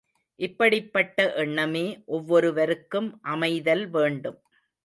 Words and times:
இப்படிப்பட்ட 0.39 1.17
எண்ணமே 1.35 1.83
ஒவ்வொருவருக்கும் 2.09 3.09
அமைதல் 3.27 3.85
வேண்டும். 3.89 4.39